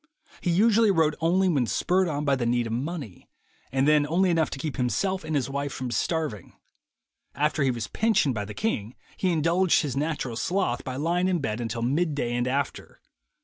[0.41, 3.29] He usually wrote only when spurred on by the need of money,
[3.71, 6.53] and then only enough to keep himself and his wife from starving.
[7.35, 11.37] After he was pensioned by the king, he indulged his natural sloth by lying in
[11.37, 12.99] bed until mid day and after.